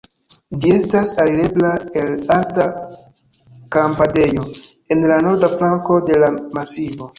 [0.61, 2.65] Ĝi estas alirebla el alta
[3.77, 4.49] kampadejo
[4.97, 7.07] en la norda flanko de la masivo.